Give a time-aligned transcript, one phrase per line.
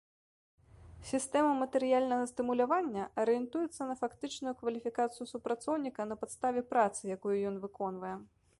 [1.09, 8.15] Сістэма матэрыяльнага стымулявання арыентуецца на фактычную кваліфікацыю супрацоўніка на падставе працы, якую ён выконвае.